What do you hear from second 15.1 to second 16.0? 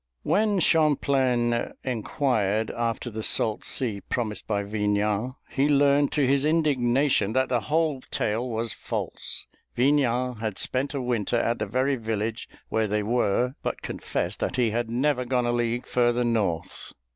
gone a league